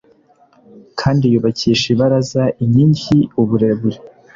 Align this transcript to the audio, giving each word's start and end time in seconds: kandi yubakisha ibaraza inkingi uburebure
kandi 0.99 1.23
yubakisha 1.33 1.85
ibaraza 1.93 2.43
inkingi 2.63 3.17
uburebure 3.41 3.99